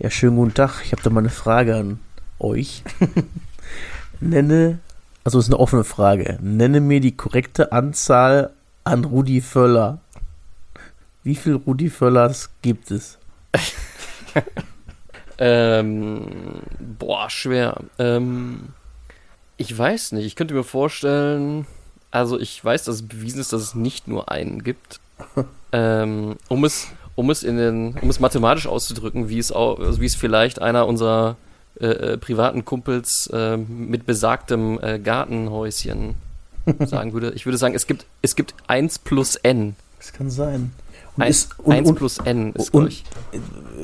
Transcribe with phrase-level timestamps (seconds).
[0.00, 0.82] Ja, schönen guten Tag.
[0.84, 1.98] Ich habe da mal eine Frage an
[2.38, 2.84] euch.
[4.20, 4.78] Nenne,
[5.24, 6.38] also es ist eine offene Frage.
[6.40, 8.52] Nenne mir die korrekte Anzahl
[8.84, 9.98] an Rudi Völler.
[11.24, 13.18] Wie viel Rudi Völlers gibt es?
[15.38, 17.80] ähm, boah, schwer.
[17.98, 18.68] Ähm,
[19.56, 20.26] ich weiß nicht.
[20.26, 21.66] Ich könnte mir vorstellen,
[22.12, 25.00] also ich weiß, dass es bewiesen ist, dass es nicht nur einen gibt.
[25.72, 26.86] ähm, um es
[27.18, 30.62] um es in den, um es mathematisch auszudrücken, wie es auch, also wie es vielleicht
[30.62, 31.36] einer unserer
[31.80, 36.14] äh, äh, privaten Kumpels äh, mit besagtem äh, Gartenhäuschen
[36.78, 37.32] sagen würde.
[37.32, 39.74] Ich würde sagen, es gibt, es gibt 1 plus n.
[39.98, 40.70] Das kann sein.
[41.16, 43.02] Und 1, ist, und, 1 plus n ist, glaube ich.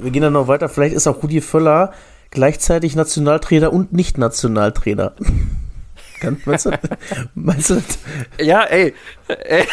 [0.00, 0.68] Wir gehen dann noch weiter.
[0.68, 1.92] Vielleicht ist auch Rudi Völler
[2.30, 5.12] gleichzeitig Nationaltrainer und Nicht-Nationaltrainer.
[6.44, 6.70] meinst, du,
[7.34, 7.82] meinst du?
[8.40, 8.94] Ja, ey.
[9.26, 9.66] ey.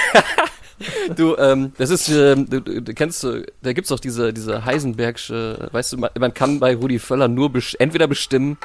[1.15, 5.69] Du, ähm, das ist, ähm, du, du, kennst du, da gibt's doch diese, diese Heisenbergsche,
[5.71, 8.57] weißt du, man, man kann bei Rudi Völler nur bes entweder bestimmen,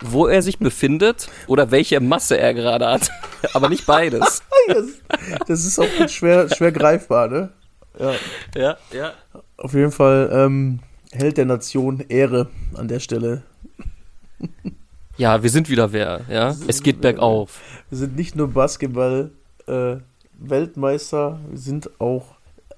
[0.00, 3.10] wo er sich befindet oder welche Masse er gerade hat.
[3.54, 4.42] Aber nicht beides.
[5.46, 7.50] das ist auch schwer, schwer greifbar, ne?
[7.98, 8.14] Ja.
[8.54, 9.12] Ja, ja.
[9.56, 10.80] Auf jeden Fall ähm,
[11.12, 13.42] Held der Nation, Ehre an der Stelle.
[15.16, 16.54] Ja, wir sind wieder wer, ja.
[16.66, 17.60] Es geht bergauf.
[17.90, 19.32] Wir sind nicht nur Basketball,
[19.66, 19.96] äh,
[20.40, 22.36] Weltmeister, wir sind auch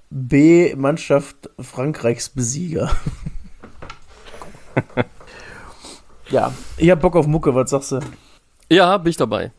[0.09, 2.91] B-Mannschaft Frankreichs Besieger.
[6.29, 7.99] ja, ich hab Bock auf Mucke, was sagst du?
[8.69, 9.51] Ja, bin ich dabei.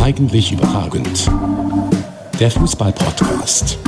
[0.00, 1.30] Eigentlich überragend
[2.40, 3.78] der Fußball-Podcast.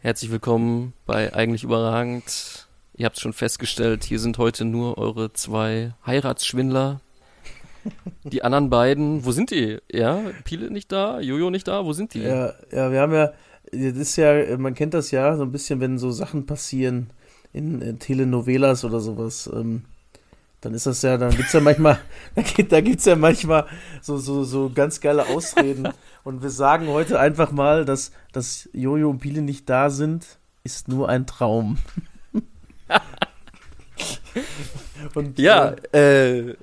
[0.00, 2.68] Herzlich willkommen bei Eigentlich Überragend.
[2.94, 7.00] Ihr habt es schon festgestellt, hier sind heute nur eure zwei Heiratsschwindler.
[8.24, 9.78] Die anderen beiden, wo sind die?
[9.90, 12.20] Ja, Pile nicht da, Jojo nicht da, wo sind die?
[12.20, 13.32] Ja, ja, wir haben ja,
[13.72, 17.08] das ist ja, man kennt das ja so ein bisschen, wenn so Sachen passieren
[17.54, 19.48] in, in Telenovelas oder sowas.
[19.50, 19.84] Ähm,
[20.62, 21.98] dann ist das ja, dann gibt's ja manchmal,
[22.34, 23.66] da, gibt, da gibt's ja manchmal
[24.00, 25.88] so, so, so ganz geile Ausreden.
[26.24, 30.88] Und wir sagen heute einfach mal, dass, dass Jojo und Pile nicht da sind, ist
[30.88, 31.78] nur ein Traum.
[35.14, 36.56] und ja, äh, äh,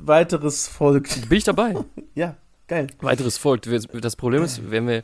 [0.00, 1.28] weiteres folgt.
[1.28, 1.74] Bin ich dabei?
[2.14, 2.36] ja,
[2.68, 2.86] geil.
[3.00, 3.68] Weiteres folgt.
[3.92, 5.02] Das Problem ist, wenn wir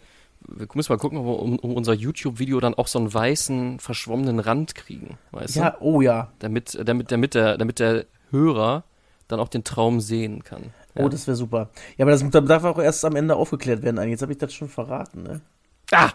[0.51, 3.81] wir müssen mal gucken, ob wir um, um unser YouTube-Video dann auch so einen weißen,
[3.81, 5.19] verschwommenen Rand kriegen.
[5.33, 5.77] Weißt ja, du?
[5.81, 6.33] oh ja.
[6.41, 8.85] Damit, damit, damit, der, damit der Hörer
[9.29, 10.75] dann auch den Traum sehen kann.
[10.95, 11.05] Ja.
[11.05, 11.71] Oh, das wäre super.
[11.97, 14.09] Ja, aber das darf auch erst am Ende aufgeklärt werden.
[14.09, 15.41] Jetzt habe ich das schon verraten, ne?
[15.93, 16.11] Ah!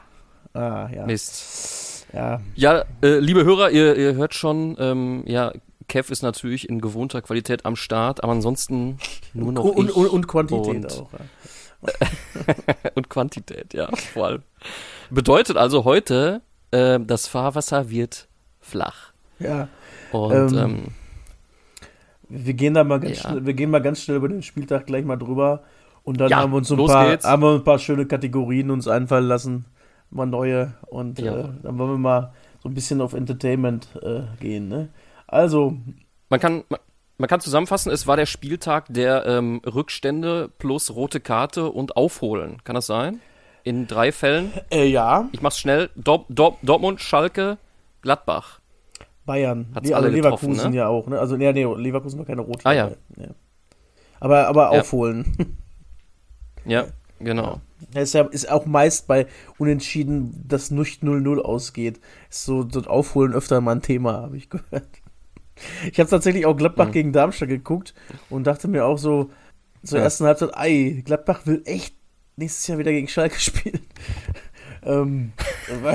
[0.53, 1.05] Ah, ja.
[1.05, 2.07] Mist.
[2.13, 5.51] Ja, ja äh, liebe Hörer, ihr, ihr hört schon, ähm, ja,
[5.87, 8.97] Kev ist natürlich in gewohnter Qualität am Start, aber ansonsten
[9.33, 11.13] nur noch und, ich und, und Quantität und auch.
[11.13, 11.19] Ja.
[12.95, 14.43] und Quantität, ja, vor allem.
[15.09, 16.41] Bedeutet also heute,
[16.71, 18.27] äh, das Fahrwasser wird
[18.59, 19.13] flach.
[19.39, 19.67] Ja.
[20.11, 20.83] Und ähm, ähm,
[22.29, 23.29] wir gehen da mal ganz ja.
[23.29, 25.63] schnell, wir gehen mal ganz schnell über den Spieltag gleich mal drüber.
[26.03, 28.87] Und dann ja, haben wir uns ein paar, haben wir ein paar schöne Kategorien uns
[28.87, 29.65] einfallen lassen,
[30.11, 30.73] mal neue.
[30.87, 31.39] Und ja.
[31.39, 34.67] äh, dann wollen wir mal so ein bisschen auf Entertainment äh, gehen.
[34.67, 34.89] Ne?
[35.27, 35.77] Also.
[36.29, 36.79] Man kann, man,
[37.17, 42.63] man kann zusammenfassen, es war der Spieltag der ähm, Rückstände plus rote Karte und Aufholen.
[42.63, 43.21] Kann das sein?
[43.63, 44.51] In drei Fällen?
[44.69, 45.29] Äh, ja.
[45.31, 45.89] Ich mach's schnell.
[45.95, 47.57] Dor Dor Dortmund, Schalke,
[48.01, 48.59] Gladbach.
[49.25, 49.67] Bayern.
[49.73, 50.77] Hat's die, alle also Leverkusen ne?
[50.77, 51.07] ja auch.
[51.07, 51.19] Ne?
[51.19, 52.65] Also nee, nee, Leverkusen war keine rote.
[52.65, 52.91] Ah ja.
[53.17, 53.29] ja.
[54.19, 54.81] Aber, aber ja.
[54.81, 55.57] aufholen.
[56.65, 56.85] ja,
[57.19, 57.61] genau.
[57.93, 58.01] Ja.
[58.01, 59.27] Ist, ja, ist auch meist bei
[59.57, 61.99] Unentschieden, das nicht 0-0 ausgeht.
[62.29, 64.87] Ist so, so Aufholen öfter mal ein Thema, habe ich gehört.
[65.91, 66.91] Ich habe tatsächlich auch Gladbach mhm.
[66.91, 67.93] gegen Darmstadt geguckt
[68.29, 69.29] und dachte mir auch so
[69.83, 70.05] zur ja.
[70.05, 71.95] ersten Halbzeit, ei, Gladbach will echt
[72.37, 73.81] nächstes Jahr wieder gegen Schalke spielen.
[74.83, 75.31] ähm,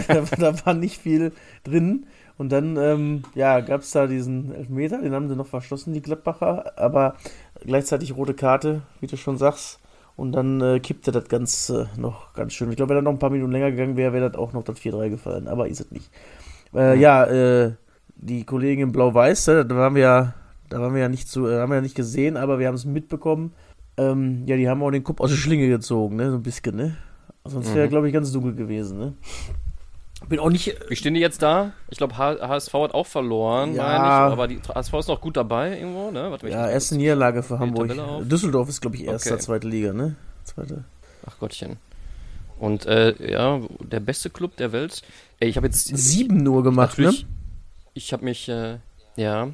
[0.08, 1.32] da, da, war nicht viel
[1.64, 2.06] drin.
[2.38, 6.00] Und dann, ähm, ja, gab es da diesen Elfmeter, den haben sie noch verschlossen, die
[6.00, 7.16] Gladbacher, aber
[7.60, 9.78] gleichzeitig rote Karte, wie du schon sagst.
[10.16, 12.70] Und dann äh, kippte das Ganze äh, noch ganz schön.
[12.70, 14.64] Ich glaube, wenn er noch ein paar Minuten länger gegangen wäre, wäre das auch noch
[14.64, 16.10] das 4-3 gefallen, aber ist es nicht.
[16.74, 17.72] Äh, ja, äh,
[18.20, 20.34] die Kollegin in Blau-Weiß, da waren wir ja,
[20.68, 22.74] da waren wir ja nicht zu, äh, haben wir ja nicht gesehen, aber wir haben
[22.74, 23.52] es mitbekommen.
[23.96, 26.30] Ähm, ja, die haben auch den Kopf aus der Schlinge gezogen, ne?
[26.30, 26.96] So ein bisschen, ne?
[27.44, 27.90] Sonst wäre, mhm.
[27.90, 29.14] glaube ich, ganz dunkel gewesen, ne?
[30.28, 30.76] Bin auch nicht.
[30.88, 31.72] Wie stehen die jetzt da?
[31.88, 33.82] Ich glaube, HSV hat auch verloren, ja.
[33.82, 34.32] meine ich.
[34.32, 36.30] Aber die HSV ist noch gut dabei irgendwo, ne?
[36.30, 37.90] Warte, ja, erste Niederlage für Hamburg.
[38.28, 39.42] Düsseldorf ist, glaube ich, erster, okay.
[39.42, 40.16] zweite Liga, ne?
[40.44, 40.84] Zweite.
[41.26, 41.78] Ach Gottchen.
[42.58, 45.02] Und äh, ja, der beste Club der Welt.
[45.40, 47.14] Ey, ich habe jetzt sieben nur gemacht, ne?
[47.94, 48.78] Ich habe mich, äh,
[49.16, 49.48] ja,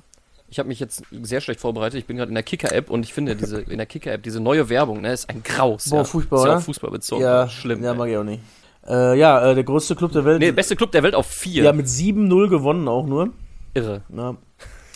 [0.49, 1.99] ich habe mich jetzt sehr schlecht vorbereitet.
[1.99, 4.69] Ich bin gerade in der Kicker-App und ich finde diese in der Kicker-App diese neue
[4.69, 5.91] Werbung, ne, ist ein Graus.
[5.91, 6.05] Boah, ja.
[6.05, 6.61] furchtbar, ist ja oder?
[6.61, 7.23] Fußball bezogen.
[7.23, 7.83] Ja, schlimm.
[7.83, 8.43] Ja, mag ich auch nicht.
[8.87, 10.39] Äh, ja, äh, der größte Club der Welt.
[10.39, 11.65] nee, beste Club der Welt auf vier.
[11.65, 13.31] ja, mit 7-0 gewonnen auch nur.
[13.75, 14.03] Irre.
[14.15, 14.37] Ja.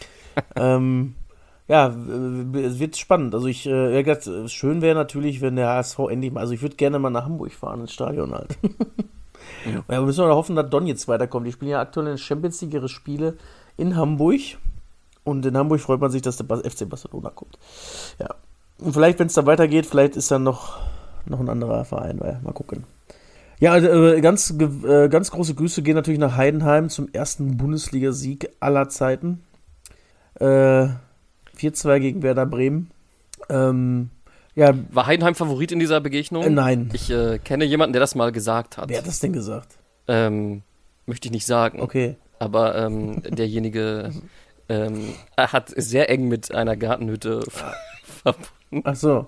[0.57, 1.15] ähm,
[1.67, 3.35] ja, es wird spannend.
[3.35, 6.77] Also ich, äh, äh, schön wäre natürlich, wenn der HSV endlich mal, also ich würde
[6.77, 8.59] gerne mal nach Hamburg fahren, ins Stadion halt.
[9.65, 11.47] ja, wir müssen mal hoffen, dass Don jetzt weiterkommt.
[11.47, 13.37] Die spielen ja aktuell in Champions League ihre Spiele
[13.77, 14.41] in Hamburg.
[15.25, 17.59] Und in Hamburg freut man sich, dass der FC Barcelona kommt.
[18.19, 18.35] Ja.
[18.79, 20.79] Und vielleicht, wenn es da weitergeht, vielleicht ist dann noch,
[21.27, 22.85] noch ein anderer Verein, weil mal gucken.
[23.59, 28.51] Ja, also, äh, ganz, äh, ganz große Grüße gehen natürlich nach Heidenheim zum ersten Bundesligasieg
[28.59, 29.43] aller Zeiten.
[30.35, 30.89] Äh,
[31.57, 32.91] 4-2 gegen Werder Bremen.
[33.51, 34.09] Ähm,
[34.55, 36.43] ja, War Heidenheim Favorit in dieser Begegnung?
[36.45, 36.91] äh, nein.
[36.93, 38.89] Ich äh, kenne jemanden, der das mal gesagt hat.
[38.89, 39.79] Wer hat das denn gesagt?
[40.09, 40.63] Ähm,
[41.07, 41.81] möchte ich nicht sagen.
[41.81, 42.17] Okay.
[42.39, 44.11] Aber ähm, derjenige
[44.69, 48.83] ähm, hat sehr eng mit einer Gartenhütte ver- verbunden.
[48.85, 49.27] Ach so.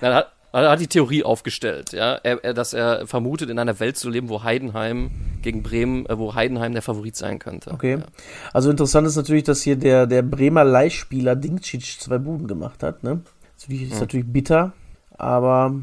[0.00, 3.80] Er hat, er hat die Theorie aufgestellt, ja, er, er, dass er vermutet, in einer
[3.80, 5.10] Welt zu leben, wo Heidenheim
[5.42, 7.72] gegen Bremen, äh, wo Heidenheim der Favorit sein könnte.
[7.72, 7.96] Okay.
[7.98, 8.06] Ja.
[8.52, 13.02] Also interessant ist natürlich, dass hier der, der Bremer Leihspieler Dinkcic zwei Buden gemacht hat.
[13.02, 13.20] Ne?
[13.56, 14.72] Das ist natürlich, ist natürlich bitter,
[15.16, 15.80] aber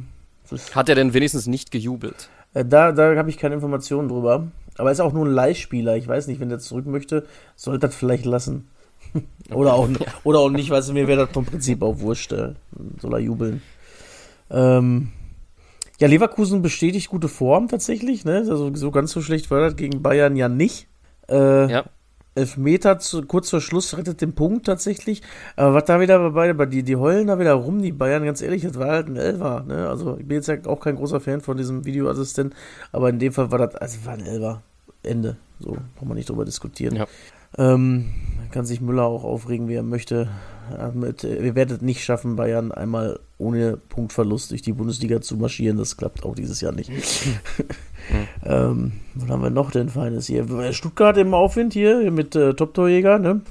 [0.74, 2.30] Hat er denn wenigstens nicht gejubelt?
[2.54, 4.48] äh, da, da habe ich keine Informationen drüber.
[4.78, 5.98] Aber er ist auch nur ein Leihspieler.
[5.98, 7.26] Ich weiß nicht, wenn der zurück möchte,
[7.56, 8.68] sollte das vielleicht lassen.
[9.54, 9.90] oder, auch,
[10.24, 12.32] oder auch nicht, weißt du, mir wäre das vom Prinzip auch wurscht.
[12.32, 12.54] Äh,
[13.00, 13.62] soll er jubeln.
[14.50, 15.10] Ähm,
[16.00, 18.26] ja, Leverkusen bestätigt gute Form tatsächlich.
[18.26, 18.38] Ne?
[18.50, 20.88] Also so ganz so schlecht war das gegen Bayern ja nicht.
[21.30, 21.86] Äh, Ja.
[22.34, 25.22] Elfmeter zu, kurz vor Schluss rettet den Punkt tatsächlich.
[25.56, 28.42] Aber was da wieder bei, bei die, die heulen da wieder rum, die Bayern, ganz
[28.42, 29.64] ehrlich, das war halt ein Elfer.
[29.68, 29.88] Ne?
[29.88, 32.54] Also ich bin jetzt ja auch kein großer Fan von diesem Videoassistent,
[32.92, 34.62] aber in dem Fall war das, also war ein Elfer.
[35.04, 35.38] Ende.
[35.60, 36.96] So, braucht man nicht drüber diskutieren.
[36.96, 37.08] Ja.
[37.58, 38.06] Ähm,
[38.52, 40.30] kann sich Müller auch aufregen, wie er möchte.
[40.72, 45.78] Äh, wir werden es nicht schaffen, Bayern einmal ohne Punktverlust durch die Bundesliga zu marschieren.
[45.78, 46.92] Das klappt auch dieses Jahr nicht.
[48.46, 50.46] ähm, was haben wir noch denn Feines hier?
[50.74, 53.42] Stuttgart im Aufwind hier mit äh, Top-Torjäger, ne?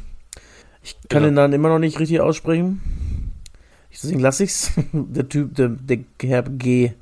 [0.82, 1.28] Ich kann Ja.
[1.28, 2.80] den dann immer noch nicht richtig aussprechen.
[3.92, 4.72] Deswegen lasse ich's.
[4.92, 6.92] der Typ, der, der Herr G.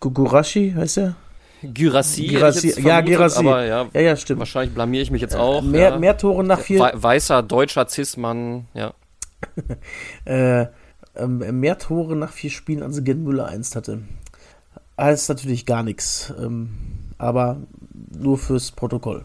[0.00, 1.16] Gugurashi heißt er?
[1.62, 2.26] Girassi,
[2.80, 3.40] ja, Girassi.
[3.40, 4.38] Aber ja, Ja, ja, stimmt.
[4.38, 5.60] wahrscheinlich blamier ich mich jetzt auch.
[5.62, 5.98] mehr, ja.
[5.98, 8.94] mehr Tore nach vier, Wei- Weißer, deutscher Cis-Mann, ja.
[10.24, 10.66] äh,
[11.16, 14.02] ähm, mehr Tore nach vier Spielen als Gen Müller einst hatte.
[14.96, 16.32] Heißt natürlich gar nichts.
[16.40, 16.70] Ähm,
[17.18, 17.60] aber
[18.10, 19.24] nur fürs Protokoll.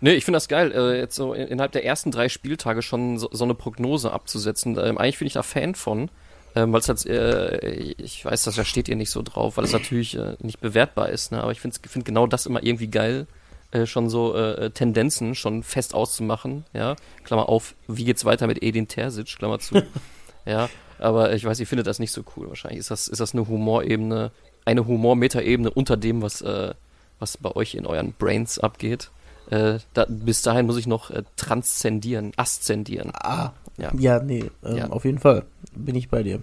[0.00, 3.18] Nee, ich finde das geil, äh, jetzt so in, innerhalb der ersten drei Spieltage schon
[3.18, 4.76] so, so eine Prognose abzusetzen.
[4.76, 6.10] Ähm, eigentlich bin ich da Fan von,
[6.56, 9.64] ähm, weil es halt, äh, ich weiß, das da steht ihr nicht so drauf, weil
[9.64, 11.40] es natürlich äh, nicht bewertbar ist, ne?
[11.40, 13.28] aber ich finde find genau das immer irgendwie geil,
[13.70, 16.96] äh, schon so äh, Tendenzen schon fest auszumachen, ja.
[17.22, 19.82] Klammer auf, wie geht's weiter mit Edin Terzic, Klammer zu.
[20.44, 20.68] ja,
[20.98, 22.48] aber ich weiß, ihr findet das nicht so cool.
[22.48, 24.32] Wahrscheinlich ist das, ist das eine Humorebene,
[24.64, 26.74] eine Humor-Meta-Ebene unter dem, was, äh,
[27.18, 29.10] was bei euch in euren Brains abgeht.
[29.50, 33.10] Äh, da, bis dahin muss ich noch äh, transzendieren, aszendieren.
[33.14, 33.90] Ah, Ja.
[33.98, 34.86] ja, nee, ähm, Ja.
[34.90, 35.44] auf jeden Fall
[35.74, 36.40] bin ich bei dir.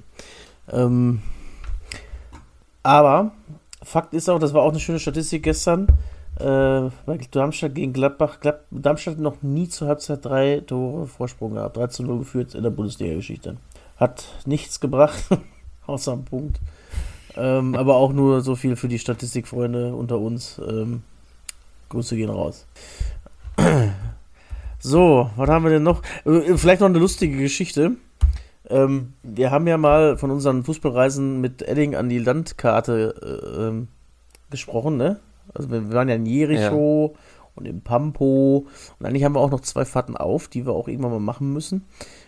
[0.71, 1.21] Ähm,
[2.83, 3.31] aber
[3.83, 5.87] Fakt ist auch, das war auch eine schöne Statistik gestern,
[6.39, 8.39] äh, bei Darmstadt gegen Gladbach.
[8.39, 12.55] Glad Darmstadt hat noch nie zur Halbzeit drei Tore Vorsprung gehabt, 3 zu 0 geführt
[12.55, 13.57] in der Bundesliga-Geschichte.
[13.97, 15.23] Hat nichts gebracht,
[15.87, 16.59] außer einen Punkt.
[17.35, 20.59] Ähm, aber auch nur so viel für die Statistikfreunde unter uns.
[20.67, 21.03] Ähm,
[21.89, 22.65] Grüße gehen raus.
[24.81, 26.01] So, was haben wir denn noch?
[26.23, 27.97] Äh, Vielleicht noch eine lustige Geschichte.
[28.69, 33.89] Ähm, wir haben ja mal von unseren Fußballreisen mit Edding an die Landkarte äh, ähm,
[34.49, 35.19] gesprochen, ne?
[35.53, 37.15] Also wir waren ja in Jericho
[37.55, 38.67] und in Pampo
[38.99, 41.51] und eigentlich haben wir auch noch zwei Fahrten auf, die wir auch irgendwann mal machen
[41.51, 41.85] müssen.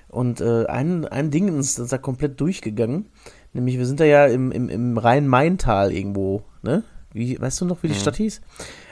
[0.09, 3.05] Und äh, ein, ein Ding ist da komplett durchgegangen.
[3.53, 6.83] Nämlich, wir sind da ja im, im, im Rhein-Main-Tal irgendwo, ne?
[7.13, 7.99] Wie, weißt du noch, wie die Mhm.
[7.99, 8.41] Stadt hieß?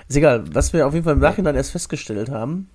[0.10, 2.70] Ist egal, was wir auf jeden Fall im Nachhinein erst festgestellt haben,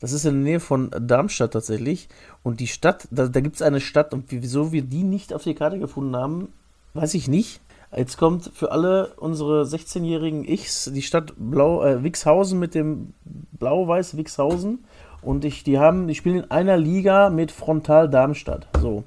[0.00, 2.08] das ist in der Nähe von Darmstadt tatsächlich.
[2.42, 5.42] Und die Stadt, da, da gibt es eine Stadt, und wieso wir die nicht auf
[5.44, 6.48] die Karte gefunden haben,
[6.92, 7.60] weiß ich nicht.
[7.96, 13.14] Jetzt kommt für alle unsere 16-jährigen Ichs die Stadt Blau, äh, Wixhausen mit dem
[13.58, 14.84] Blau-Weiß Wixhausen.
[15.22, 18.66] Und ich, die haben, die spielen in einer Liga mit Frontal Darmstadt.
[18.80, 19.04] So.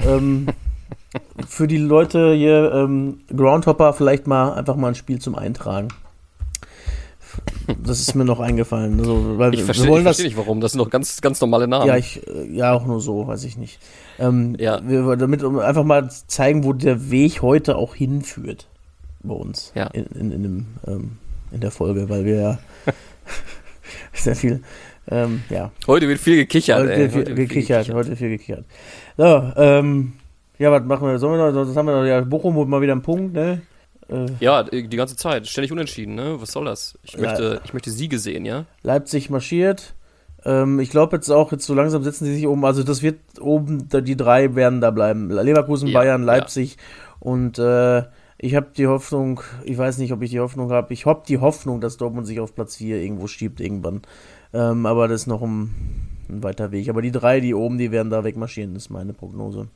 [0.00, 0.48] Ähm,
[1.46, 5.88] für die Leute hier, ähm, Groundhopper, vielleicht mal einfach mal ein Spiel zum Eintragen.
[7.82, 8.98] Das ist mir noch eingefallen.
[8.98, 10.60] Also, weil Ich verstehe ich wollen das, nicht, warum.
[10.60, 11.86] Das sind doch ganz, ganz normale Namen.
[11.86, 13.78] ja, ich, äh, ja, auch nur so, weiß ich nicht.
[14.18, 14.80] Ähm, Ja.
[14.82, 18.66] wir, damit um einfach mal zeigen, wo der Weg heute auch hinführt
[19.22, 19.86] bei uns Ja.
[19.88, 21.10] in, in, in, dem, ähm,
[21.52, 22.58] in der Folge, weil wir ja
[24.14, 24.62] sehr viel.
[25.10, 25.70] Ähm, ja.
[25.86, 27.08] Heute wird viel gekichert, Heute ey.
[27.10, 28.64] viel Heute wird viel gekichert, heute wird viel gekichert.
[29.16, 30.14] So, ähm,
[30.58, 31.18] ja, was machen wir?
[31.18, 33.62] Sollen wir noch, das haben wir noch, ja, Bochum holt mal wieder einen Punkt, ne?
[34.08, 35.46] Äh, Ja, die ganze Zeit.
[35.46, 36.36] Ständig unentschieden, ne?
[36.40, 36.98] Was soll das?
[37.02, 37.20] Ich Ja.
[37.20, 38.64] möchte, ich möchte Siege sehen, ja?
[38.82, 39.94] Leipzig marschiert.
[40.44, 43.18] Ähm, ich glaube jetzt auch, jetzt so langsam setzen sie sich oben, also das wird
[43.40, 45.30] oben, die drei werden da bleiben.
[45.30, 46.26] Leverkusen, Ja, Bayern, ja.
[46.26, 46.76] Leipzig
[47.20, 48.04] und äh,
[48.40, 51.38] ich habe die Hoffnung, ich weiß nicht, ob ich die Hoffnung habe, ich habe die
[51.38, 54.02] Hoffnung, dass Dortmund sich auf Platz 4 irgendwo schiebt irgendwann.
[54.54, 55.74] Ähm, aber das ist noch ein,
[56.28, 56.88] ein weiter Weg.
[56.88, 59.66] Aber die drei, die oben, die werden da wegmarschieren, ist meine Prognose.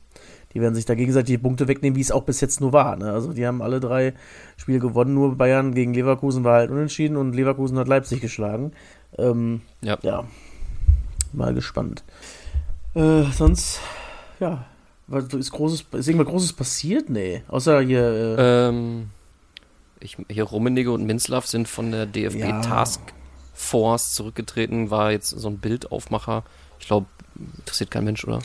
[0.53, 2.95] Die werden sich da gegenseitig die Punkte wegnehmen, wie es auch bis jetzt nur war.
[2.95, 3.11] Ne?
[3.11, 4.13] Also die haben alle drei
[4.57, 8.71] Spiele gewonnen, nur Bayern gegen Leverkusen war halt unentschieden und Leverkusen hat Leipzig geschlagen.
[9.17, 9.97] Ähm, Ja.
[10.01, 10.23] ja,
[11.31, 12.03] mal gespannt.
[12.93, 13.79] Äh, sonst,
[14.39, 14.65] ja,
[15.37, 17.09] ist großes, ist irgendwas Großes passiert?
[17.09, 18.01] Nee, außer hier,
[18.37, 19.09] äh, Ähm,
[19.99, 22.61] ich, hier Rummenigge und Minzlaff sind von der DFB Ja.
[22.61, 23.01] Task
[23.53, 26.43] Force zurückgetreten, war jetzt so ein Bildaufmacher.
[26.79, 27.05] Ich glaube,
[27.59, 28.39] interessiert kein Mensch, oder?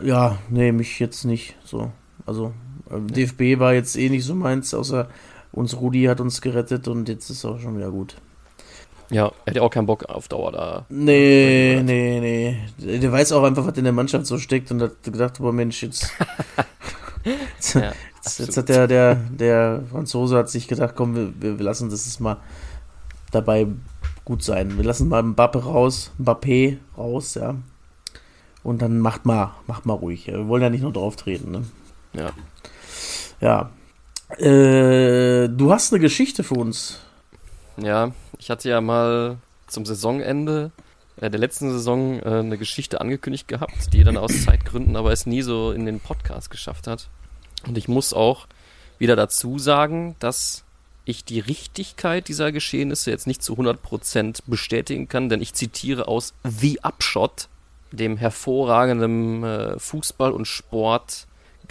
[0.00, 1.92] Ja, nee, mich jetzt nicht so.
[2.24, 2.52] Also,
[2.90, 5.08] äh, DFB war jetzt eh nicht so meins, außer
[5.52, 8.16] uns Rudi hat uns gerettet und jetzt ist auch schon wieder gut.
[9.10, 10.86] Ja, hätte auch keinen Bock auf Dauer da.
[10.88, 12.58] Nee, nee, nee.
[12.78, 15.52] Der der weiß auch einfach, was in der Mannschaft so steckt und hat gedacht, boah
[15.52, 16.10] Mensch, jetzt.
[17.24, 21.64] jetzt, Ja, jetzt, jetzt hat der, der, der Franzose hat sich gedacht, komm, wir, wir
[21.64, 22.38] lassen das jetzt mal
[23.30, 23.68] dabei
[24.24, 24.76] gut sein.
[24.76, 27.54] Wir lassen mal Mbappe raus, Mbappé raus, ja.
[28.66, 30.26] Und dann macht mal, macht mal ruhig.
[30.26, 31.62] Wir wollen ja nicht nur drauf treten, ne?
[32.14, 32.32] Ja.
[33.40, 33.70] Ja.
[34.44, 36.98] Äh, du hast eine Geschichte für uns.
[37.76, 39.36] Ja, ich hatte ja mal
[39.68, 40.72] zum Saisonende
[41.20, 45.26] äh, der letzten Saison äh, eine Geschichte angekündigt gehabt, die dann aus Zeitgründen aber es
[45.26, 47.08] nie so in den Podcast geschafft hat.
[47.68, 48.48] Und ich muss auch
[48.98, 50.64] wieder dazu sagen, dass
[51.04, 56.34] ich die Richtigkeit dieser Geschehnisse jetzt nicht zu 100% bestätigen kann, denn ich zitiere aus
[56.42, 57.48] The Upshot,
[57.96, 61.26] dem hervorragenden äh, Fußball- und Sport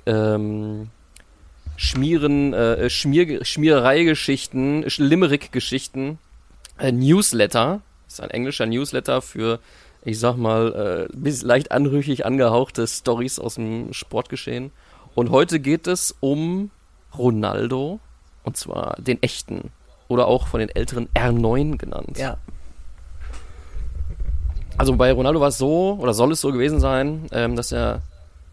[0.05, 0.89] ähm,
[1.77, 6.19] Schmieren, äh, Schmier, Schmierereigeschichten, Limerick-Geschichten,
[6.79, 7.81] äh, Newsletter.
[8.07, 9.59] Ist ein englischer Newsletter für,
[10.03, 14.71] ich sag mal, äh, leicht anrüchig angehauchte Stories aus dem Sportgeschehen.
[15.15, 16.71] Und heute geht es um
[17.17, 17.99] Ronaldo,
[18.43, 19.71] und zwar den echten,
[20.07, 22.17] oder auch von den älteren R9 genannt.
[22.17, 22.37] Ja.
[24.77, 28.01] Also bei Ronaldo war es so, oder soll es so gewesen sein, ähm, dass er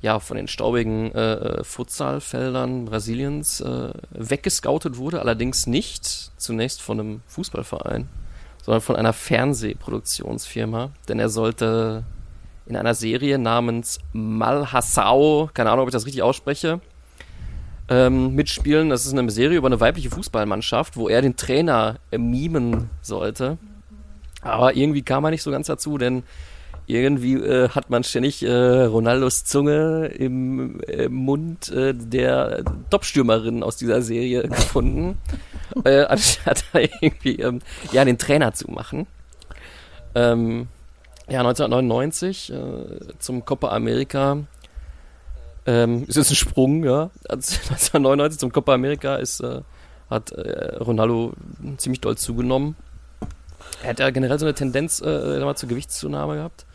[0.03, 7.01] ja von den staubigen äh, äh, Futsalfeldern Brasiliens äh, weggescoutet wurde, allerdings nicht zunächst von
[7.01, 8.09] einem Fußballverein,
[8.63, 12.05] sondern von einer Fernsehproduktionsfirma, denn er sollte
[12.67, 16.81] in einer Serie namens Malhassau, keine Ahnung, ob ich das richtig ausspreche,
[17.89, 18.91] ähm, mitspielen.
[18.91, 23.59] Das ist eine Serie über eine weibliche Fußballmannschaft, wo er den Trainer mimen sollte.
[24.43, 26.25] Aber irgendwie kam er nicht so ganz dazu, denn
[26.87, 33.77] irgendwie äh, hat man ständig äh, Ronaldos Zunge im äh, Mund äh, der Topstürmerin aus
[33.77, 35.19] dieser Serie gefunden,
[35.85, 37.61] äh, anstatt da irgendwie ähm,
[37.93, 39.07] ja den Trainer zu machen.
[40.15, 40.69] Ähm,
[41.29, 44.39] ja, 1999 äh, zum Copa America
[45.65, 47.11] ähm, ist jetzt ein Sprung, ja.
[47.29, 49.61] Also 1999 zum Copa America ist, äh,
[50.11, 51.33] hat äh, Ronaldo
[51.77, 52.77] ziemlich doll zugenommen.
[53.83, 56.67] Er hat ja generell so eine Tendenz äh, mal zur Gewichtszunahme gehabt.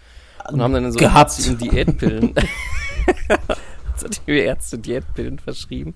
[0.49, 1.61] Und haben dann so Gehabt.
[1.61, 2.33] Diätpillen.
[3.91, 5.95] Jetzt hat die Ärzte Diätpillen verschrieben.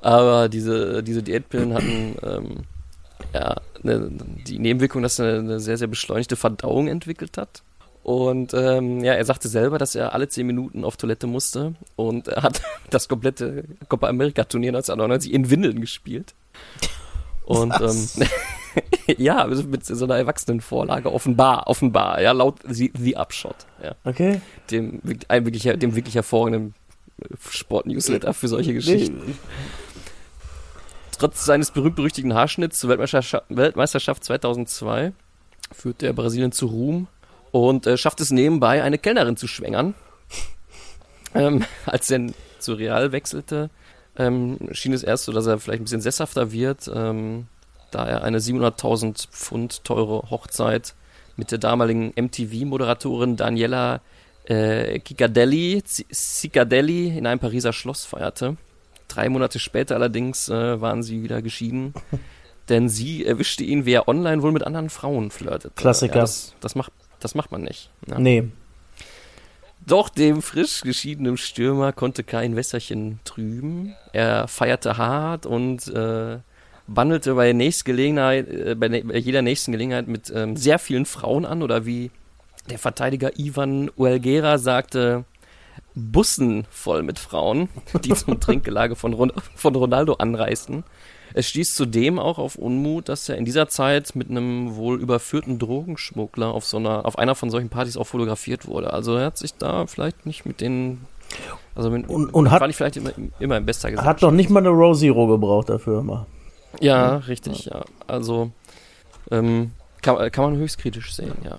[0.00, 2.64] Aber diese, diese Diätpillen hatten ähm,
[3.32, 4.10] ja ne,
[4.46, 7.62] die Nebenwirkung, dass er eine sehr, sehr beschleunigte Verdauung entwickelt hat.
[8.02, 12.26] Und ähm, ja, er sagte selber, dass er alle 10 Minuten auf Toilette musste und
[12.26, 16.34] er hat das komplette Copa America Turnier 1999 in Windeln gespielt.
[17.44, 18.08] Und ähm,
[19.18, 23.94] ja, mit so einer Erwachsenenvorlage, offenbar, offenbar, ja, laut The, the Upshot, ja.
[24.04, 24.40] Okay.
[24.70, 26.74] Dem, wirk- ein wirklich, dem wirklich hervorragenden
[27.50, 29.20] Sport-Newsletter für solche Geschichten.
[29.26, 29.34] Nee,
[31.18, 35.12] Trotz seines berühmt-berüchtigten Haarschnitts zur Weltmeisterschaft, Weltmeisterschaft 2002
[35.70, 37.06] führte er Brasilien zu Ruhm
[37.52, 39.94] und äh, schafft es nebenbei, eine Kellnerin zu schwängern.
[41.34, 42.26] Ähm, als er
[42.58, 43.70] zu Real wechselte,
[44.18, 47.46] ähm, schien es erst so, dass er vielleicht ein bisschen sesshafter wird, ähm,
[47.94, 50.94] da er eine 700.000 Pfund teure Hochzeit
[51.36, 54.00] mit der damaligen MTV-Moderatorin Daniela
[54.44, 55.82] äh, Cicadelli,
[57.16, 58.56] in einem Pariser Schloss feierte.
[59.08, 61.94] Drei Monate später allerdings äh, waren sie wieder geschieden,
[62.68, 65.72] denn sie erwischte ihn, wie er online wohl mit anderen Frauen flirtete.
[65.76, 66.16] Klassiker.
[66.16, 67.90] Ja, das, das, macht, das macht man nicht.
[68.06, 68.18] Ja.
[68.18, 68.48] nee.
[69.84, 73.96] Doch dem frisch geschiedenen Stürmer konnte kein Wässerchen trüben.
[74.12, 76.38] Er feierte hart und äh,
[76.86, 81.62] bandelte bei, Nächstgelegenheit, äh, bei, bei jeder nächsten Gelegenheit mit ähm, sehr vielen Frauen an
[81.62, 82.10] oder wie
[82.70, 85.24] der Verteidiger Ivan Uelgera sagte,
[85.94, 87.68] Bussen voll mit Frauen,
[88.04, 90.84] die zum Trinkgelage von, Ron von Ronaldo anreisten.
[91.34, 95.58] Es stieß zudem auch auf Unmut, dass er in dieser Zeit mit einem wohl überführten
[95.58, 98.92] Drogenschmuggler auf so einer, auf einer von solchen Partys auch fotografiert wurde.
[98.92, 101.00] Also er hat sich da vielleicht nicht mit den,
[101.74, 104.16] also mit, Und- und hat- war nicht vielleicht immer, immer in bester Gesellschaft.
[104.16, 106.26] Hat noch nicht mal eine Row Zero gebraucht dafür immer.
[106.82, 107.84] Ja, richtig, ja.
[108.06, 108.50] Also
[109.30, 109.72] ähm,
[110.02, 111.58] kann, äh, kann man höchst kritisch sehen, ja.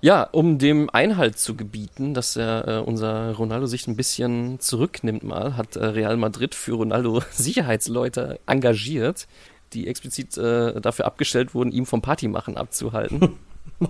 [0.00, 5.22] Ja, um dem Einhalt zu gebieten, dass er, äh, unser Ronaldo sich ein bisschen zurücknimmt
[5.22, 9.26] mal, hat äh, Real Madrid für Ronaldo Sicherheitsleute engagiert,
[9.72, 13.20] die explizit äh, dafür abgestellt wurden, ihm vom Partymachen abzuhalten.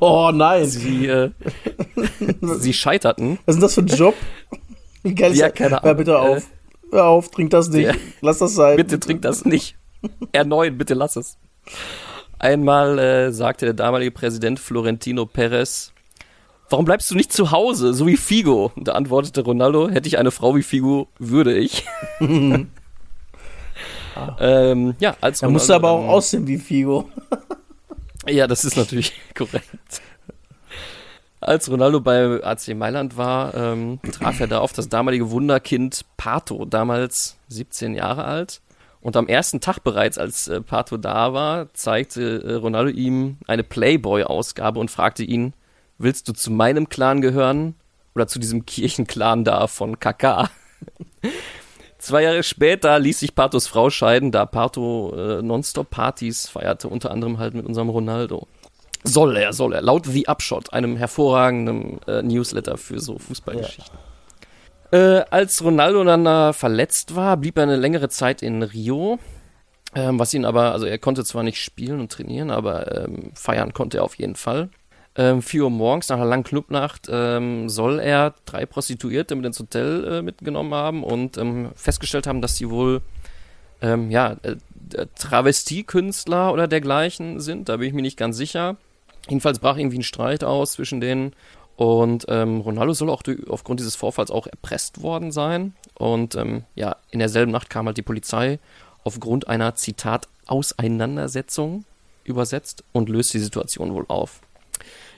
[0.00, 0.66] Oh nein.
[0.66, 1.30] sie, äh,
[2.40, 3.38] sie scheiterten.
[3.44, 4.14] Was ist denn das für ein Job?
[5.02, 5.96] Wie geil ist Ja, keine Ahnung.
[5.96, 6.46] bitte auf.
[6.90, 7.86] Hör auf, trink das nicht.
[7.86, 7.94] Ja.
[8.22, 8.76] Lass das sein.
[8.76, 9.76] Bitte trink das nicht.
[10.32, 11.37] Erneut, bitte lass es.
[12.38, 15.92] Einmal äh, sagte der damalige Präsident Florentino Perez,
[16.68, 18.73] warum bleibst du nicht zu Hause, so wie Figo?
[18.75, 21.84] Und da antwortete Ronaldo, hätte ich eine Frau wie Figo, würde ich.
[24.40, 27.08] ähm, ja, als Da musst du aber auch aussehen wie Figo.
[28.28, 30.02] ja, das ist natürlich korrekt.
[31.40, 36.64] Als Ronaldo bei AC Mailand war, ähm, traf er da auf das damalige Wunderkind Pato,
[36.64, 38.62] damals 17 Jahre alt.
[39.04, 43.62] Und am ersten Tag bereits, als äh, Pato da war, zeigte äh, Ronaldo ihm eine
[43.62, 45.52] Playboy-Ausgabe und fragte ihn,
[45.99, 47.75] willst du zu meinem Clan gehören
[48.14, 50.49] oder zu diesem Kirchenclan da von Kaká?
[51.99, 57.37] Zwei Jahre später ließ sich Patos Frau scheiden, da Pato äh, Nonstop-Partys feierte, unter anderem
[57.37, 58.49] halt mit unserem Ronaldo.
[59.02, 59.82] Soll er, soll er.
[59.82, 63.99] Laut The Upshot, einem hervorragenden äh, Newsletter für so Fußballgeschichten.
[64.94, 69.18] Äh, als Ronaldo dann da verletzt war, blieb er eine längere Zeit in Rio.
[69.96, 73.72] Ähm, was ihn aber, also er konnte zwar nicht spielen und trainieren, aber ähm, feiern
[73.72, 74.68] konnte er auf jeden Fall.
[75.16, 79.58] Ähm, 4 Uhr morgens nach einer langen Clubnacht ähm, soll er drei Prostituierte mit ins
[79.58, 83.02] Hotel äh, mitgenommen haben und ähm, festgestellt haben, dass sie wohl
[83.82, 84.56] ähm, ja, äh,
[84.97, 87.69] äh, Travestiekünstler oder dergleichen sind.
[87.69, 88.76] Da bin ich mir nicht ganz sicher.
[89.28, 91.32] Jedenfalls brach irgendwie ein Streit aus zwischen denen.
[91.76, 95.75] Und ähm, Ronaldo soll auch durch, aufgrund dieses Vorfalls auch erpresst worden sein.
[95.95, 98.58] Und ähm, ja, in derselben Nacht kam halt die Polizei
[99.02, 101.84] aufgrund einer, Zitat, Auseinandersetzung
[102.25, 104.41] übersetzt und löst die Situation wohl auf.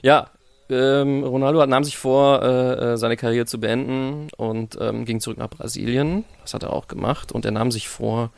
[0.01, 0.29] Ja,
[0.69, 5.37] ähm, Ronaldo nahm sich vor, äh, äh, seine Karriere zu beenden und ähm, ging zurück
[5.37, 6.25] nach Brasilien.
[6.41, 7.31] Das hat er auch gemacht.
[7.31, 8.31] Und er nahm sich vor,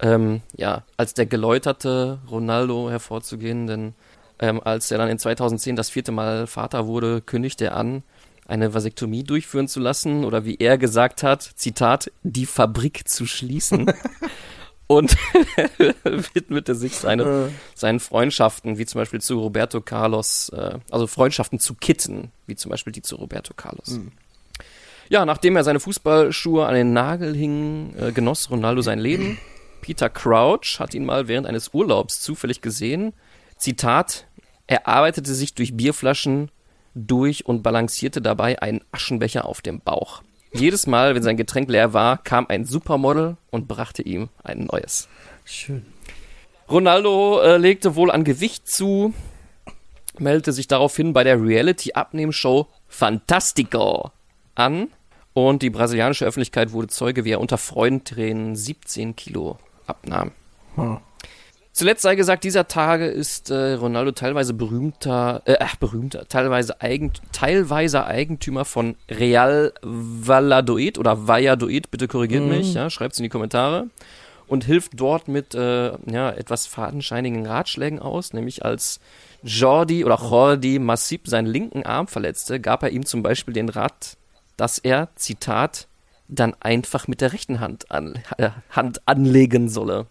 [0.00, 3.94] ähm, ja, als der geläuterte Ronaldo hervorzugehen, denn
[4.40, 8.02] ähm, als er dann in 2010 das vierte Mal Vater wurde, kündigte er an,
[8.48, 13.92] eine Vasektomie durchführen zu lassen oder wie er gesagt hat, Zitat, die Fabrik zu schließen.
[14.86, 15.16] Und
[16.34, 21.74] widmete sich seine, seinen Freundschaften, wie zum Beispiel zu Roberto Carlos, äh, also Freundschaften zu
[21.74, 24.00] Kitten, wie zum Beispiel die zu Roberto Carlos.
[25.08, 29.38] Ja, nachdem er seine Fußballschuhe an den Nagel hing, äh, genoss Ronaldo sein Leben.
[29.80, 33.12] Peter Crouch hat ihn mal während eines Urlaubs zufällig gesehen.
[33.60, 34.26] Zitat,
[34.70, 36.48] er arbeitete sich durch Bierflaschen
[36.94, 40.22] durch und balancierte dabei einen Aschenbecher auf dem Bauch.
[40.52, 45.08] Jedes Mal, wenn sein Getränk leer war, kam ein Supermodel und brachte ihm ein neues.
[45.44, 45.84] schön.
[46.70, 49.12] Ronaldo äh, legte wohl an Gewicht zu,
[50.18, 54.12] meldete sich daraufhin bei der Reality-Abnehmshow Fantastico
[54.54, 54.86] an
[55.32, 60.30] und die brasilianische Öffentlichkeit wurde Zeuge, wie er unter Freudentränen 17 Kilo abnahm.
[60.76, 60.98] Hm.
[61.72, 67.22] Zuletzt sei gesagt, dieser Tage ist äh, Ronaldo teilweise berühmter, äh, ach, berühmter, teilweise, Eigent
[67.32, 73.86] teilweise Eigentümer von Real Valladolid oder Valladolid, bitte korrigiert mich, ja, schreibt's in die Kommentare
[74.48, 78.98] und hilft dort mit äh, ja, etwas fadenscheinigen Ratschlägen aus, nämlich als
[79.44, 84.16] Jordi oder Jordi Massip seinen linken Arm verletzte, gab er ihm zum Beispiel den Rat,
[84.56, 85.86] dass er, Zitat,
[86.26, 90.06] dann einfach mit der rechten Hand, an, äh, Hand anlegen solle.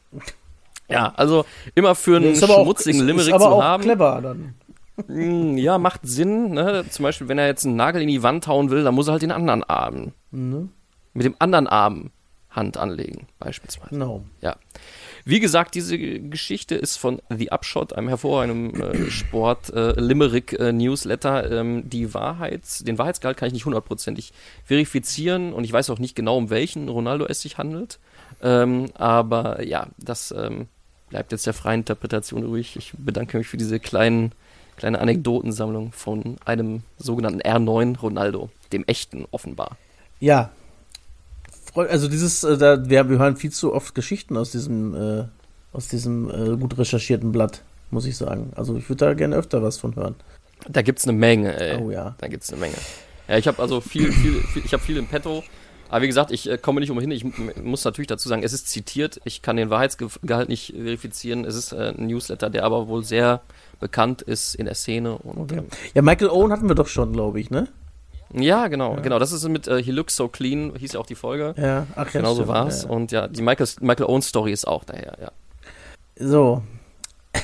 [0.90, 3.84] Ja, also immer für einen auch, schmutzigen Limerick ist aber zu auch haben.
[3.84, 4.56] clever dann.
[5.08, 6.52] Mm, Ja, macht Sinn.
[6.52, 6.84] Ne?
[6.90, 9.14] Zum Beispiel, wenn er jetzt einen Nagel in die Wand hauen will, dann muss er
[9.14, 10.14] halt den anderen Arm.
[10.32, 10.70] Ne?
[11.14, 12.12] Mit dem anderen Arm
[12.50, 13.92] Hand anlegen, beispielsweise.
[13.92, 14.24] Genau.
[14.42, 14.56] Ja.
[15.24, 20.72] Wie gesagt, diese Geschichte ist von The Upshot, einem hervorragenden äh, Sport äh, Limerick äh,
[20.74, 21.52] Newsletter.
[21.52, 26.16] Ähm, die Wahrheits, den Wahrheitsgehalt kann ich nicht hundertprozentig verifizieren und ich weiß auch nicht
[26.16, 28.00] genau, um welchen Ronaldo es sich handelt.
[28.42, 30.68] Ähm, aber ja, das ähm,
[31.10, 32.76] bleibt jetzt der freien Interpretation ruhig.
[32.76, 34.32] Ich bedanke mich für diese kleinen,
[34.78, 39.78] kleine Anekdotensammlung von einem sogenannten R9 Ronaldo, dem echten offenbar.
[40.20, 40.52] Ja.
[41.76, 45.26] Also dieses, äh, da, wir, wir hören viel zu oft Geschichten aus diesem, äh,
[45.72, 48.52] aus diesem äh, gut recherchierten Blatt, muss ich sagen.
[48.56, 50.16] Also ich würde da gerne öfter was von hören.
[50.68, 51.78] Da gibt's eine Menge, ey.
[51.82, 52.16] Oh ja.
[52.18, 52.76] Da gibt's eine Menge.
[53.28, 55.44] Ja, ich habe also viel, viel, viel ich habe viel im Petto.
[55.90, 57.12] Aber wie gesagt, ich äh, komme nicht umhin.
[57.12, 57.26] Ich
[57.58, 59.20] muss natürlich dazu sagen, es ist zitiert.
[59.24, 61.46] Ich kann den Wahrheitsgehalt nicht verifizieren.
[61.46, 63.42] Es ist äh, ein Newsletter, der aber wohl sehr
[63.80, 65.18] bekannt ist in der Szene.
[65.18, 65.64] Und, Okay.
[65.96, 67.68] Ja, Michael Owen hatten wir doch schon, glaube ich, ne?
[68.34, 69.18] ähm, ja, genau, genau.
[69.18, 71.56] Das ist mit äh, He Looks So Clean, hieß ja auch die Folge.
[71.58, 72.20] Ja, ach ja.
[72.20, 72.84] genau so stimmt, war's.
[72.84, 72.90] Ja.
[72.90, 75.32] Und ja, die Michael, Michael Owen Story ist auch daher, ja.
[76.20, 76.62] So.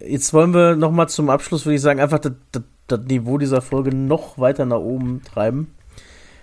[0.00, 3.60] Jetzt wollen wir nochmal zum Abschluss, würde ich sagen, einfach das, das, das Niveau dieser
[3.60, 5.74] Folge noch weiter nach oben treiben.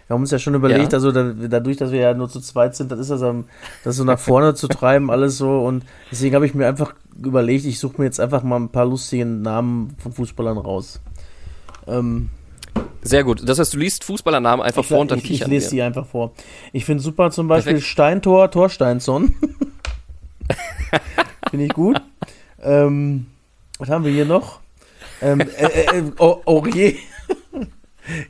[0.08, 0.98] Wir haben uns ja schon überlegt, Ja.
[0.98, 3.46] also da, dadurch, dass wir ja nur zu zweit sind, das ist das, am-
[3.84, 5.65] das so nach vorne zu treiben, alles so.
[5.65, 8.86] Und deswegen habe ich mir einfach überlegt, ich suche mir jetzt einfach mal ein paar
[8.86, 11.02] lustige Namen von Fußballern raus.
[11.88, 12.30] Ähm,
[13.02, 13.48] Sehr gut.
[13.48, 15.72] Das heißt, du liest Fußballernamen einfach ich, vor und dann ich, ich kichern lese wir.
[15.78, 16.34] die einfach vor.
[16.72, 17.89] Ich finde super zum Beispiel Perfekt.
[17.91, 19.34] Steintor Torsteinsson.
[21.50, 22.00] finde ich gut.
[22.62, 23.26] ähm,
[23.80, 24.60] was haben wir hier noch?
[25.22, 26.94] Ähm, äh, äh, äh, Au- Aurier.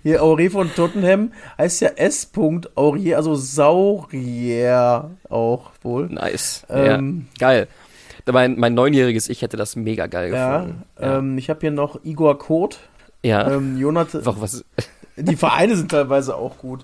[0.03, 2.31] Hier, Aurier von Tottenham heißt ja S.
[2.75, 6.07] Aurier, also Saurier auch wohl.
[6.07, 6.65] Nice.
[6.69, 7.67] Ähm, ja, geil.
[8.31, 10.83] Mein, mein neunjähriges Ich hätte das mega geil Ja, gefunden.
[10.99, 11.17] Ja.
[11.19, 12.79] ähm, ich habe hier noch Igor Koth,
[13.23, 13.51] ja.
[13.51, 14.63] ähm, Jonathan, Doch, was,
[15.15, 16.83] die Vereine sind teilweise auch gut.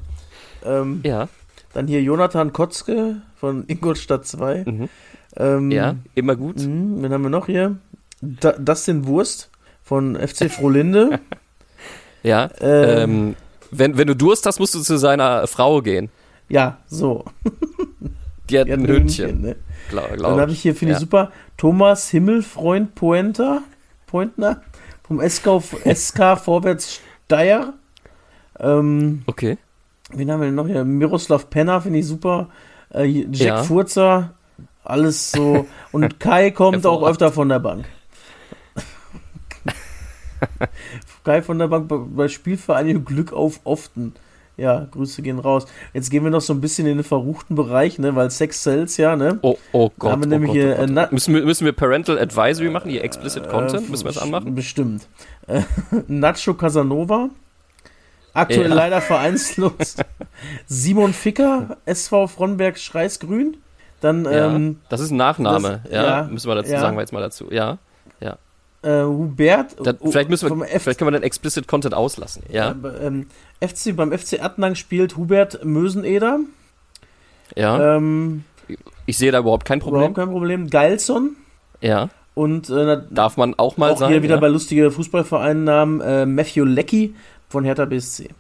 [0.64, 1.28] Ähm, ja,
[1.74, 4.64] Dann hier Jonathan Kotzke von Ingolstadt 2.
[4.68, 4.90] Mhm.
[5.38, 6.60] Ähm, ja, immer gut.
[6.60, 7.78] Mhm, wen haben wir noch hier?
[8.22, 9.50] Da, Dustin Wurst
[9.82, 11.20] von FC Frohlinde.
[12.24, 12.50] Ja.
[12.60, 13.36] Ähm, Ähm,
[13.72, 16.10] wenn, wenn du Durst hast, musst du zu seiner Frau gehen.
[16.50, 17.26] ja, so.
[18.50, 19.56] Die hat Ja, ein ein Hündchen, Hündchen, ne?
[19.90, 20.98] glaub, Dann glaub habe ich hier, finde Ja.
[20.98, 23.62] ich super, Thomas Himmelfreund Poenter,
[24.08, 24.62] Pointner
[25.08, 25.62] vom SK,
[25.96, 27.74] SK Vorwärts Steyr.
[28.60, 29.58] Ähm, Okay.
[30.12, 30.84] wen haben wir denn noch hier?
[30.84, 32.50] Miroslav Penner, finde ich super.
[32.94, 33.64] Äh, Jack Ja.
[33.64, 34.34] Furzer,
[34.84, 35.66] alles so.
[35.94, 37.86] Und Kai kommt auch öfter von der Bank.
[41.24, 44.14] Kai von der Bank bei, bei Spielvereinigung Glück auf Often.
[44.58, 45.66] Ja, Grüße gehen raus.
[45.94, 48.98] Jetzt gehen wir noch so ein bisschen in den verruchten Bereich, ne, weil Sex sells
[48.98, 49.40] ja, ne?
[49.42, 50.12] Oh, oh Gott.
[50.12, 51.10] haben wir oh nämlich Gott, hier, oh Gott.
[51.10, 53.88] äh, müssen, wir, müssen wir Parental Advisory machen, hier Explicit Content?
[53.88, 54.54] Äh, müssen wir das anmachen?
[54.54, 55.08] Bestimmt.
[55.48, 55.62] Äh,
[56.08, 57.30] Nacho Casanova.
[58.34, 58.76] Aktuell Ja.
[58.76, 59.96] leider vereinslos.
[60.68, 63.58] Simon Ficker, SV Fronberg Schreißgrün.
[64.00, 65.82] Dann Ja, ähm, das ist ein Nachname.
[65.84, 67.48] das- ja, ja, müssen wir dazu sagen wir jetzt mal dazu.
[67.52, 67.78] Ja.
[68.84, 69.76] Äh, Hubert.
[69.84, 72.44] Da, oh, vielleicht müssen vom wir, vielleicht können wir den Explicit Content auslassen.
[72.50, 72.72] Ja.
[72.72, 73.28] äh, ähm,
[73.62, 76.40] FC, beim FC Attnang spielt Hubert Möseneder.
[77.56, 77.98] Ja.
[77.98, 78.44] Ähm,
[79.06, 80.00] Ich sehe da überhaupt kein Problem.
[80.02, 80.70] Überhaupt kein Problem.
[80.70, 81.36] Geilson.
[81.82, 82.10] Ja.
[82.34, 84.14] Und äh, Darf man auch mal auch sagen.
[84.14, 84.42] hier wieder ja?
[84.42, 87.14] bei lustige Fußballvereinnamen äh, Matthew Leckie
[87.50, 88.30] von Hertha BSC.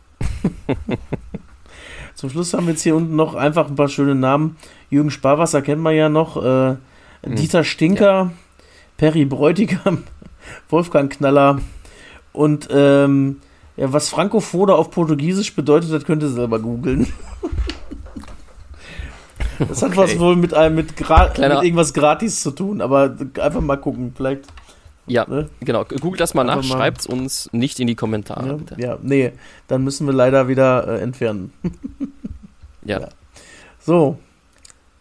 [2.16, 4.58] Zum Schluss haben wir jetzt hier unten noch einfach ein paar schöne Namen.
[4.90, 6.44] Jürgen Sparwasser kennt man ja noch.
[6.44, 6.76] Äh,
[7.24, 7.36] Hm.
[7.36, 8.32] Dieter Stinker,
[8.98, 10.06] Perry Bräutigam,
[10.70, 11.60] Wolfgang Knaller
[12.34, 13.42] und ähm,
[13.78, 17.08] ja, was Frankophone auf Portugiesisch bedeutet, das könnt ihr selber googeln.
[19.70, 23.78] Das hat was wohl mit einem mit, mit irgendwas gratis zu tun, aber einfach mal
[23.78, 24.46] gucken, vielleicht.
[25.08, 25.50] Ja, Ne?
[25.60, 25.84] genau.
[25.86, 28.76] Googelt das mal nach, Einfach mal- schreibt uns nicht in die Kommentare, Ja, bitte.
[28.82, 29.34] ja, nee,
[29.68, 31.54] dann müssen wir leider wieder äh, entfernen.
[32.84, 33.00] Ja.
[33.02, 33.10] Ja.
[33.80, 34.18] So,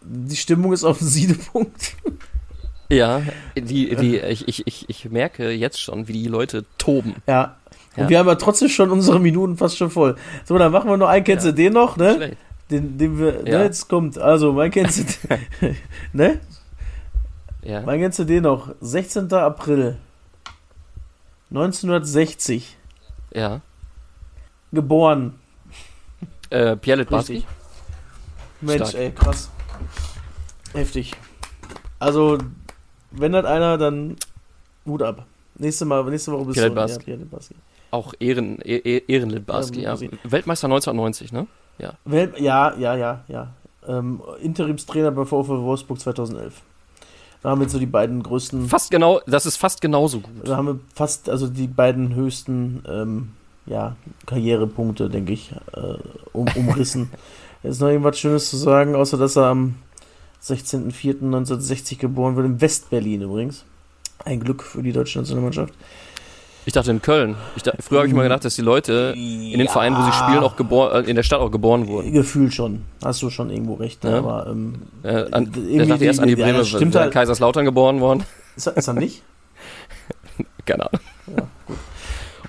[0.01, 1.95] die Stimmung ist auf dem Siedepunkt.
[2.91, 3.21] Ja,
[3.55, 7.15] die, die, ich, ich, ich, ich merke jetzt schon, wie die Leute toben.
[7.27, 7.55] Ja.
[7.95, 8.09] Und Ja.
[8.09, 10.15] wir haben ja trotzdem schon unsere Minuten fast schon voll.
[10.45, 11.23] So, dann machen wir noch einen.
[11.23, 11.51] Kennst Ja.
[11.51, 12.15] du den noch, ne?
[12.15, 12.37] Schlecht.
[12.69, 13.57] Den, den wir, Ja.
[13.59, 14.17] ne, jetzt kommt.
[14.17, 15.27] Also, mein kennst du
[15.61, 15.77] den,
[16.13, 16.39] ne?
[17.63, 17.81] Ja.
[17.81, 18.69] Mein kennst du den noch?
[18.81, 19.31] 16.
[19.33, 19.97] April
[21.51, 22.77] 1960.
[23.33, 23.61] ja.
[24.73, 25.33] Geboren.
[26.49, 27.43] Äh, Pierre Litbarski.
[28.61, 28.93] Mensch, Stark.
[29.03, 29.49] ey, krass.
[30.73, 31.11] Heftig.
[31.99, 32.37] Also,
[33.11, 34.15] wenn das einer, dann
[34.85, 35.25] Hut ab.
[35.55, 36.75] Nächste, Mal, nächste Woche bist Pierre du.
[36.75, 37.03] Litbarski.
[37.05, 37.55] Pierre Litbarski.
[37.91, 40.07] Auch Ehren, e e Ehren Litbarski, Ja, ja.
[40.09, 41.47] muss Weltmeister 1990, ne?
[42.05, 43.47] Wel ja, ja, ja, ja.
[43.87, 46.61] Ähm, Interimstrainer bei VfL Wolfsburg 2011.
[47.41, 50.47] Da haben wir jetzt so die beiden größten, Fast genau, das ist fast genauso gut.
[50.47, 53.31] da haben wir fast, also die beiden höchsten, ähm,
[53.65, 53.95] ja,
[54.27, 55.95] Karrierepunkte, denke ich, äh,
[56.33, 57.09] um, umrissen.
[57.63, 59.75] Ist noch irgendwas Schönes zu sagen, außer dass er am
[60.43, 63.65] 16.04.1960 geboren wurde, in Westberlin übrigens.
[64.25, 65.73] Ein Glück für die deutsche Nationalmannschaft.
[66.65, 67.35] Ich dachte in Köln.
[67.55, 70.11] Ich dachte, früher habe ich mal gedacht, dass die Leute in den Vereinen, wo sie
[70.11, 72.11] spielen, auch geboren, äh, in der Stadt auch geboren wurden.
[72.13, 72.83] Gefühlt schon.
[73.03, 74.03] Hast du schon irgendwo recht.
[74.03, 74.11] Ne?
[74.11, 74.17] Ja.
[74.19, 77.11] Aber ähm, Äh, an, irgendwie ich dachte erst an die ja, Bremer, stimmt halt.
[77.13, 78.25] Kaiserslautern geboren worden.
[78.55, 79.23] Ist, er- ist er nicht?
[80.67, 81.01] Keine Ahnung.
[81.35, 81.77] Ja, gut.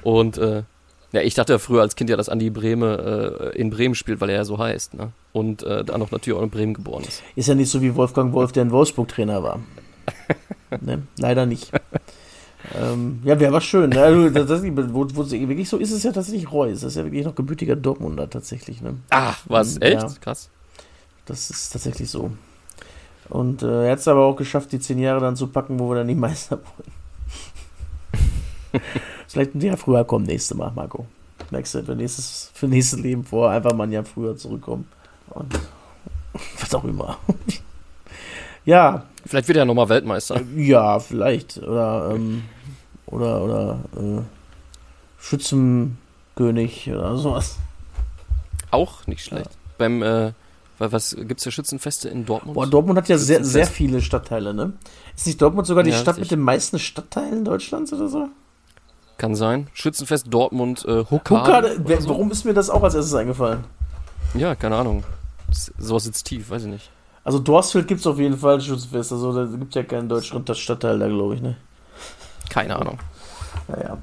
[0.03, 0.65] Und äh,
[1.13, 4.21] ja, ich dachte ja früher als Kind ja, dass Andi Breme äh, in Bremen spielt,
[4.21, 4.95] weil er ja so heißt.
[4.95, 5.13] Ne?
[5.33, 7.23] Und äh, dann noch natürlich auch in Bremen geboren ist.
[7.37, 9.61] Ist ja nicht so wie Wolfgang Wolf, der in Wolfsburg Trainer war.
[10.81, 11.71] ne, leider nicht.
[12.75, 13.91] ähm, ja, wäre aber schön.
[13.91, 14.03] Ne?
[14.03, 16.81] Also, tatsächlich, wo, wo, wirklich so ist es ja tatsächlich Reus.
[16.81, 18.81] Das ist ja wirklich noch gebürtiger Dortmunder tatsächlich.
[18.81, 18.97] Ne?
[19.11, 19.79] Ach, was?
[19.81, 20.03] Echt?
[20.03, 20.11] Ja.
[20.21, 20.49] Krass.
[21.27, 22.31] Das ist tatsächlich so.
[23.29, 25.91] Und äh, er hat es aber auch geschafft, die zehn Jahre dann zu packen, wo
[25.91, 26.93] wir dann die Meister wurden.
[29.33, 31.07] Vielleicht ein Jahr früher kommen, nächstes Mal, Marco.
[31.51, 34.87] Merkst du, für nächstes, für nächstes Leben vor, einfach mal ein Jahr früher zurückkommen.
[35.31, 35.59] Und
[36.61, 37.17] was auch immer.
[38.67, 39.07] ja.
[39.25, 40.39] Vielleicht wird er nochmal Weltmeister.
[40.55, 41.57] Ja, vielleicht.
[41.63, 42.43] Oder, ähm,
[43.07, 44.21] oder, oder, äh,
[45.19, 47.57] Schützenkönig oder sowas.
[48.71, 49.47] Auch nicht schlecht.
[49.47, 49.59] Ja.
[49.79, 50.33] Beim, äh,
[50.79, 52.55] was gibt es ja Schützenfeste in Dortmund?
[52.55, 54.75] Boah, Dortmund hat ja sehr, sehr viele Stadtteile, ne?
[55.17, 58.29] Ist nicht Dortmund sogar die Ja, Stadt mit den meisten Stadtteilen Deutschlands oder so?
[59.23, 59.69] Kann sein.
[59.73, 61.77] Schützenfest Dortmund, äh, Huckade.
[61.79, 62.09] Huckade, so.
[62.09, 63.63] warum ist mir das auch als erstes eingefallen?
[64.35, 65.05] Ja, keine Ahnung.
[65.79, 66.91] Sowas sitzt tief, weiß ich nicht.
[67.23, 70.99] Also Dorsfeld gibt es auf jeden Fall Schützenfest, also da gibt ja keinen deutschen Stadtteil
[70.99, 71.57] da, glaube ich, ne?
[72.51, 72.99] Keine Ahnung.
[73.69, 73.97] Naja.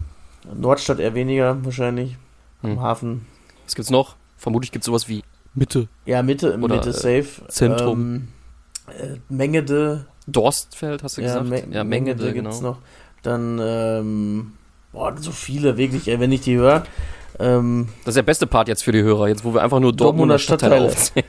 [0.55, 2.15] Nordstadt eher weniger, wahrscheinlich.
[2.63, 2.81] Am Hm.
[2.81, 3.25] Hafen.
[3.65, 4.15] Was gibt's noch?
[4.37, 5.89] Vermutlich gibt's sowas wie Mitte.
[6.05, 7.45] Ja, Mitte, Oder, Mitte äh, safe.
[7.49, 8.29] Zentrum.
[8.87, 10.05] Ähm, äh, Mengede.
[10.27, 11.49] Dorstfeld, hast du Ja, gesagt?
[11.49, 12.69] Me ja, Mengede Mengede, gibt's genau.
[12.69, 12.77] noch.
[13.21, 14.53] Dann, ähm,
[14.91, 16.83] boah, so viele, wirklich, ey, wenn ich die höre.
[17.39, 19.93] Ähm, Das ist der beste Part jetzt für die Hörer, jetzt wo wir einfach nur
[19.93, 21.25] Dortmunder Dortmunder Stadtteile Stadtteile.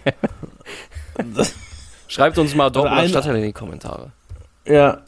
[1.22, 1.46] aufzählen.
[2.08, 4.10] Schreibt uns mal Dortmunder ein- Stadtteile in die Kommentare.
[4.66, 4.98] ja,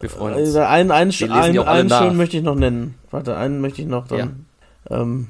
[0.00, 0.42] Wir freuen uns.
[0.48, 2.94] Also einen, einen, einen, einen schönen möchte ich noch nennen.
[3.10, 4.46] Warte, einen möchte ich noch dann.
[4.90, 5.28] Ähm,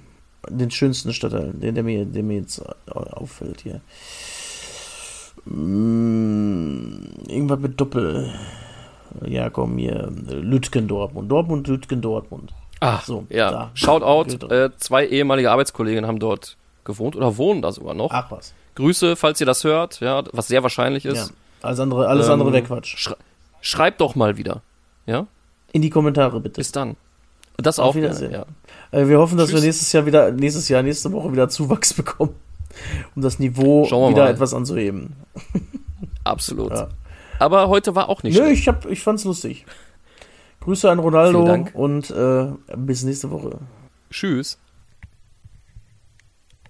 [0.51, 2.61] den schönsten Stadtteil, den, der, mir, der mir jetzt
[2.91, 3.81] au- auffällt hier.
[5.47, 8.31] Mm, irgendwas mit Doppel.
[9.25, 10.11] Ja, komm hier.
[10.27, 11.31] Lütgen Dortmund.
[11.31, 12.53] Dortmund, Lütgen Dortmund.
[12.87, 13.51] Ach, so, ja.
[13.51, 13.71] da.
[13.75, 18.11] Shoutout, äh, zwei ehemalige Arbeitskollegen haben dort gewohnt oder wohnen da sogar noch.
[18.13, 18.53] Ach was.
[18.75, 21.13] Grüße, falls ihr das hört, ja, was sehr wahrscheinlich Ja.
[21.13, 21.33] ist.
[21.63, 22.97] Alles andere, alles Ähm, andere wäre Quatsch.
[22.99, 23.15] Schrei
[23.63, 24.61] schreibt doch mal wieder.
[25.07, 25.27] Ja,
[25.73, 26.57] In die Kommentare bitte.
[26.61, 26.97] bis dann.
[27.57, 28.33] Das Auf auch gerne, Wiedersehen.
[28.33, 28.45] ja.
[28.91, 29.63] Äh, wir hoffen, dass Tschüss.
[29.63, 32.35] wir nächstes Jahr wieder, nächstes Jahr, nächste Woche wieder Zuwachs bekommen,
[33.17, 34.31] um das Niveau wieder mal.
[34.31, 35.15] etwas anzuheben.
[36.25, 36.73] Absolut.
[36.73, 36.89] Ja.
[37.39, 38.61] Aber heute war auch nicht Nö, schlecht.
[38.63, 39.67] ich, hab, ich fand's lustig.
[40.65, 42.47] Grüße an Ronaldo und äh,
[42.77, 43.59] bis nächste Woche.
[44.11, 44.59] Tschüss.